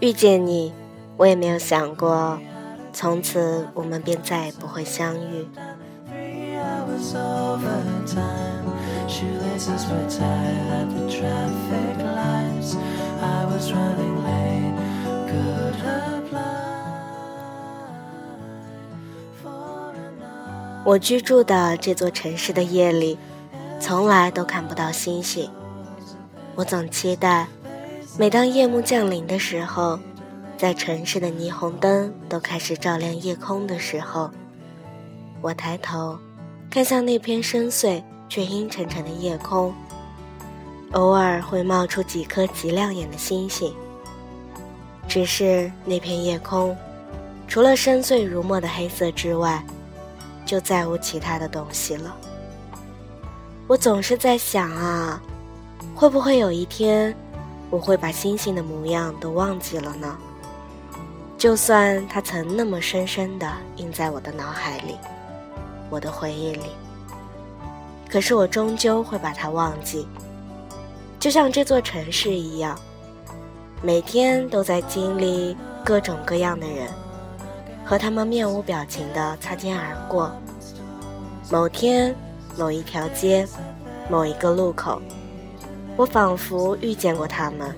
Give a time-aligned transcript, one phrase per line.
[0.00, 0.72] 遇见你，
[1.16, 2.38] 我也没有想过，
[2.92, 5.46] 从此我们便再也不会相遇。
[9.08, 12.76] Shoelaces were tied at the traffic lights.
[13.20, 14.74] I was running late.
[15.26, 16.78] Good apply
[19.42, 20.84] for a night.
[20.84, 23.18] 我居住的这座城市的夜里
[23.80, 25.50] 从来都看不到星星。
[26.54, 27.46] 我总期待
[28.18, 29.98] 每当夜幕降临的时候
[30.56, 34.28] 在城市的霓虹灯都开始照亮夜空的时候
[35.40, 36.18] 我抬头
[36.68, 39.74] 看向那片深邃却阴沉沉的夜空，
[40.92, 43.74] 偶尔会冒出几颗极亮眼的星星。
[45.08, 46.76] 只是那片夜空，
[47.46, 49.64] 除了深邃如墨的黑色之外，
[50.44, 52.14] 就再无其他的东西了。
[53.66, 55.22] 我总是在想啊，
[55.94, 57.14] 会不会有一天，
[57.70, 60.16] 我会把星星的模样都忘记了呢？
[61.38, 64.96] 就算它曾那么深深的印在我的脑海里，
[65.88, 66.70] 我的回忆里，
[68.08, 70.06] 可是我终究会把它忘记。
[71.20, 72.78] 就像这座城市一样，
[73.82, 76.88] 每天都在经历各种各样的人。
[77.84, 80.30] 和他们面无表情的擦肩而过。
[81.50, 82.14] 某天，
[82.54, 83.48] 某一条街，
[84.10, 85.00] 某一个路口，
[85.96, 87.74] 我仿佛遇见过他们，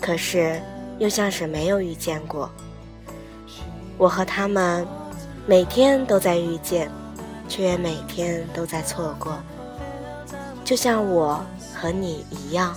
[0.00, 0.58] 可是
[0.98, 2.50] 又像是没有遇见过。
[3.98, 4.86] 我和他们
[5.44, 6.90] 每天都在遇见，
[7.50, 9.36] 却每天都在错过，
[10.64, 12.74] 就像我和你一样。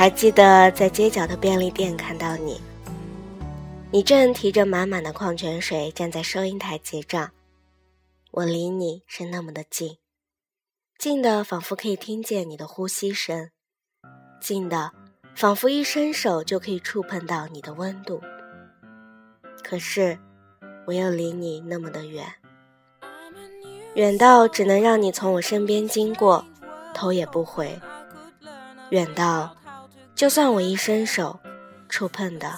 [0.00, 2.58] 还记得在街角的便利店看到你，
[3.90, 7.30] 你正提着满满的矿泉水站在收银台结账，
[8.30, 9.98] 我离你是那么的近，
[10.96, 13.50] 近的仿佛可以听见你的呼吸声，
[14.40, 14.90] 近的
[15.34, 18.22] 仿佛一伸手就可以触碰到你的温度。
[19.62, 20.18] 可是
[20.86, 22.24] 我又离你那么的远，
[23.96, 26.42] 远到只能让你从我身边经过，
[26.94, 27.78] 头也不回，
[28.88, 29.54] 远到。
[30.20, 31.40] 就算我一伸手，
[31.88, 32.52] 触碰的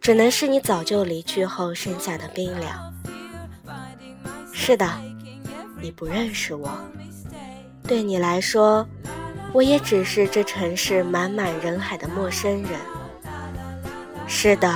[0.00, 2.94] 只能是你早就离去后剩下的冰凉。
[4.52, 4.88] 是的，
[5.80, 6.70] 你不认识我，
[7.88, 8.86] 对你来说，
[9.52, 12.70] 我也只是这城市满满人海的陌生人。
[14.28, 14.72] 是的，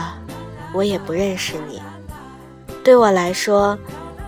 [0.72, 1.81] 我也不认识你，
[2.82, 3.78] 对我来说，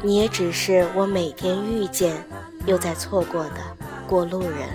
[0.02, 2.16] 你也只是我每天遇见
[2.64, 3.76] 又在错过的
[4.06, 4.68] 过路人。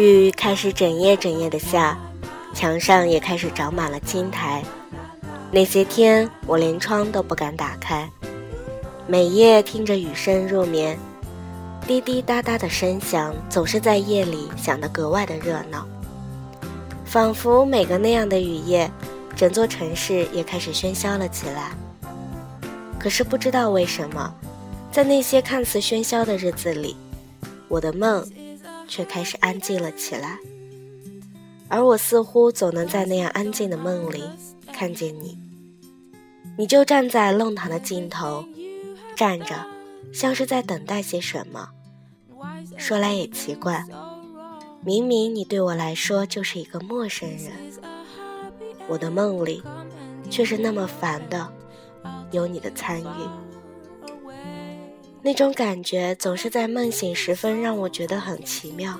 [0.00, 1.98] 雨开始整夜整夜的下，
[2.54, 4.62] 墙上也开始长满了青苔。
[5.50, 8.08] 那些天，我连窗都不敢打开，
[9.06, 10.98] 每夜听着雨声入眠，
[11.86, 15.86] 滴滴答答的声响总是在夜里响得格外的热闹，
[17.04, 18.90] 仿佛每个那样的雨夜，
[19.36, 21.72] 整座城市也开始喧嚣了起来。
[22.98, 24.32] 可是不知道为什么，
[24.90, 26.96] 在那些看似喧嚣的日子里，
[27.68, 28.24] 我的梦。
[28.90, 30.36] 却开始安静了起来，
[31.68, 34.24] 而我似乎总能在那样安静的梦里
[34.72, 35.38] 看见你。
[36.58, 38.44] 你就站在弄堂的尽头，
[39.16, 39.64] 站着，
[40.12, 41.70] 像是在等待些什么。
[42.76, 43.84] 说来也奇怪，
[44.84, 47.52] 明明你对我来说就是一个陌生人，
[48.88, 49.62] 我的梦里
[50.28, 51.50] 却是那么烦的，
[52.32, 53.49] 有你的参与。
[55.22, 58.98] 那种感觉总是在梦醒时分让我觉得很奇妙。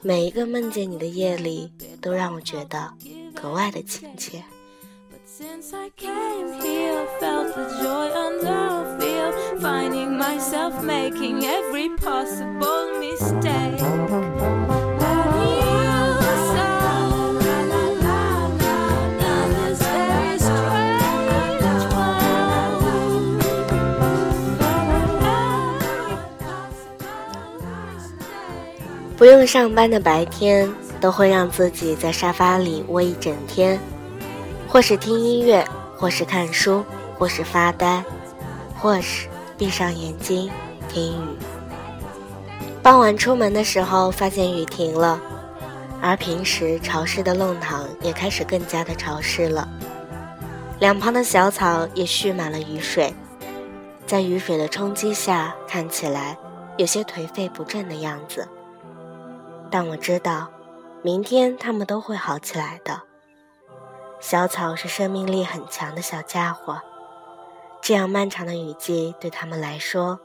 [0.00, 2.92] 每一个梦见你的夜里，都让我觉得
[3.34, 4.44] 格外的亲切。
[29.18, 33.76] 不用上班的白天，都会让自己在沙发里窝一整天，
[34.68, 35.66] 或是听音乐，
[35.96, 36.84] 或是看书，
[37.18, 38.00] 或是发呆，
[38.78, 39.26] 或是
[39.58, 40.48] 闭上眼睛
[40.88, 41.36] 听雨。
[42.80, 45.20] 傍晚出门的时候，发现雨停了，
[46.00, 49.68] 而平时潮湿的弄堂也开始更加的潮湿了，
[50.78, 53.12] 两旁的小草也蓄满了雨水，
[54.06, 56.38] 在雨水的冲击下，看起来
[56.76, 58.46] 有些颓废不振的样子。
[59.70, 60.50] 但我知道，
[61.02, 63.02] 明天他们都会好起来的。
[64.20, 66.80] 小草是生命力很强的小家伙，
[67.80, 70.18] 这样漫长的雨季对他们来说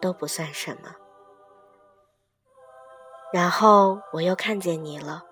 [0.00, 0.94] 都不算什么。
[3.32, 5.24] 然后我又看见你了，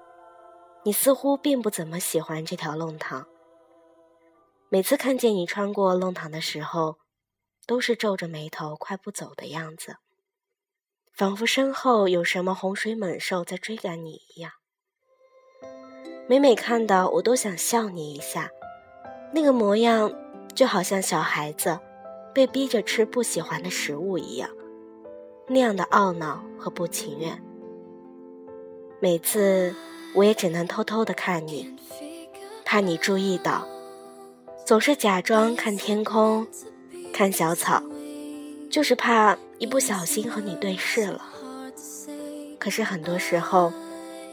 [0.82, 3.26] 你似乎并不怎么喜欢这条弄堂。
[4.68, 6.96] 每次看见你穿过弄堂的时候，
[7.66, 9.96] 都是皱着眉头快步走的样子。
[11.14, 14.50] 仿佛身后有什么洪水猛兽在追赶你一样，
[16.26, 18.48] 每每看到我都想笑你一下，
[19.34, 20.10] 那个模样
[20.54, 21.78] 就好像小孩子
[22.34, 24.48] 被逼着吃不喜欢的食物一样，
[25.48, 27.38] 那样的懊恼和不情愿。
[28.98, 29.74] 每次
[30.14, 31.76] 我也只能偷偷的看你，
[32.64, 33.68] 怕你注意到，
[34.64, 36.46] 总是假装看天空，
[37.12, 37.82] 看小草，
[38.70, 39.36] 就是怕。
[39.62, 41.22] 一不小心和你对视了，
[42.58, 43.72] 可是很多时候，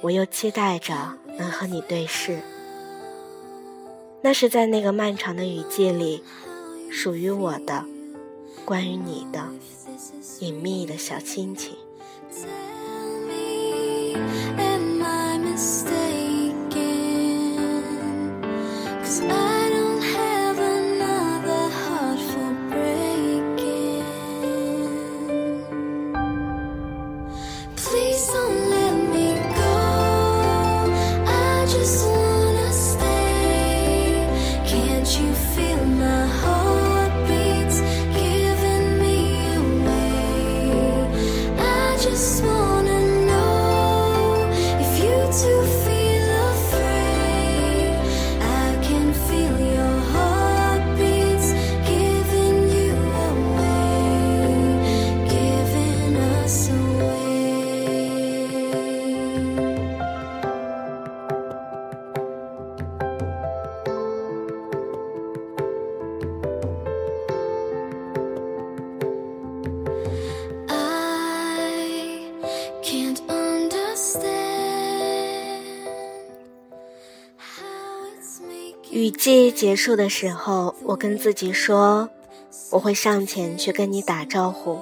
[0.01, 0.95] 我又期待着
[1.37, 2.39] 能和你对视。
[4.23, 6.23] 那是在那个漫长的雨季里，
[6.89, 7.85] 属于我的，
[8.65, 9.45] 关于你的
[10.39, 11.77] 隐秘的小心情。
[79.19, 82.07] 记忆结束的时候，我跟自己说，
[82.69, 84.79] 我会上前去跟你打招呼。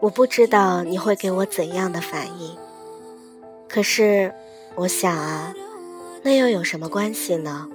[0.00, 2.56] 我不知道你会给我怎样的反应，
[3.68, 4.32] 可是
[4.76, 5.52] 我想啊，
[6.22, 7.68] 那又有什么关系呢？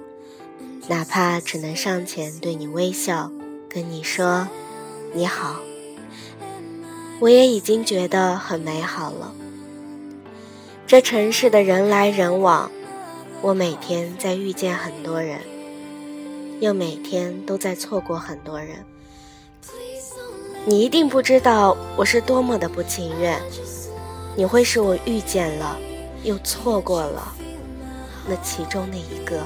[0.88, 3.30] 哪怕只能上前对你微笑，
[3.68, 4.48] 跟你说
[5.12, 5.60] 你好，
[7.20, 9.32] 我也已经觉得很美好了。
[10.88, 12.68] 这城市的人来人往。
[13.42, 15.40] 我每天在遇见很多人，
[16.60, 18.84] 又每天都在错过很多人。
[20.66, 23.40] 你一定不知道我是多么的不情愿，
[24.36, 25.78] 你会是我遇见了，
[26.22, 27.34] 又错过了
[28.28, 29.40] 那其中的一个。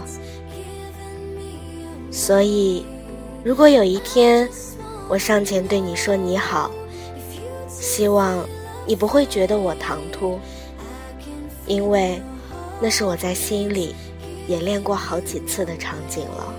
[2.10, 2.84] 所以，
[3.44, 4.50] 如果有一天
[5.08, 6.68] 我上前对你说你好，
[7.68, 8.44] 希望
[8.88, 10.40] 你不会觉得我唐突，
[11.68, 12.20] 因为。
[12.80, 13.94] 那是我在心里
[14.48, 16.53] 演练过好几次的场景了。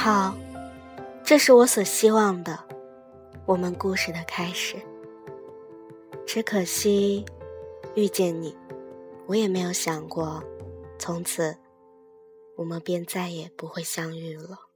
[0.00, 0.32] 好，
[1.24, 2.56] 这是我所希望的，
[3.44, 4.76] 我们故事的开始。
[6.24, 7.26] 只可惜，
[7.96, 8.56] 遇见你，
[9.26, 10.40] 我也没有想过，
[11.00, 11.56] 从此
[12.54, 14.67] 我们便再也不会相遇了。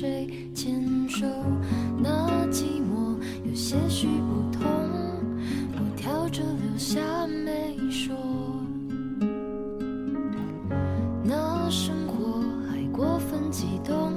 [0.00, 1.26] 谁牵手。
[1.98, 3.14] 那寂寞
[3.44, 4.64] 有些许不同，
[5.74, 8.16] 我挑着留下没说。
[11.22, 12.40] 那生活
[12.70, 14.10] 还过分激动。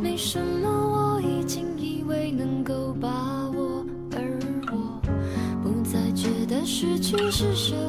[0.00, 3.08] 没什么，我已经以为能够把
[3.56, 4.38] 握，而
[4.70, 5.00] 我
[5.64, 7.81] 不再觉得失去是舍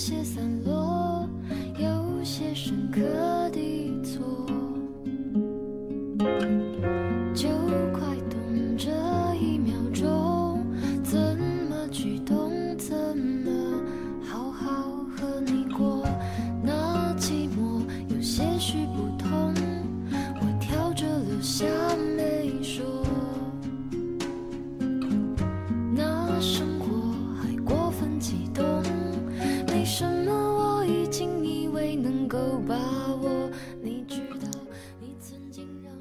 [0.00, 1.28] 些散落，
[1.78, 3.29] 有些深刻。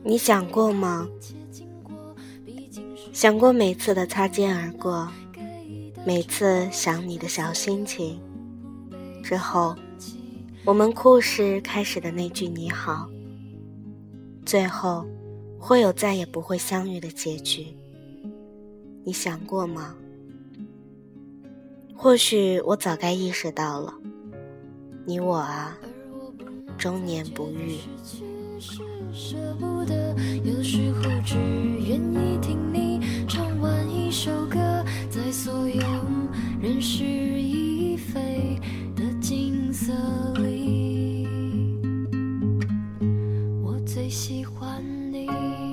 [0.10, 1.08] 你想过吗？
[3.14, 5.08] 想过每次的擦肩而过，
[6.04, 8.20] 每次想你的小心情。
[9.24, 9.76] 之后，
[10.66, 13.08] 我们故事开始的那句你好，
[14.48, 15.06] 最后
[15.60, 17.68] 会有再也不会相遇的结局。
[19.04, 19.96] 你想过吗？
[21.96, 23.94] 或许我早该意识到了，
[25.06, 25.78] 你我啊，
[26.80, 27.78] 终年不遇。
[29.12, 34.60] 舍不得有时候只愿意听你唱完一首歌
[35.10, 35.82] 在所有
[36.62, 38.60] 人事已非
[38.96, 39.94] 的景色
[40.36, 41.28] 里。
[43.64, 45.69] 我最喜欢你。